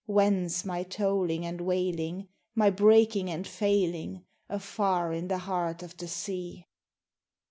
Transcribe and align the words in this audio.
Whence 0.07 0.65
my 0.65 0.81
tolling 0.81 1.45
and 1.45 1.61
wailing, 1.61 2.27
my 2.55 2.71
breaking 2.71 3.29
and 3.29 3.45
failing, 3.47 4.25
afar 4.49 5.13
in 5.13 5.27
the 5.27 5.37
heart 5.37 5.83
of 5.83 5.95
the 5.97 6.07
sea. 6.07 6.65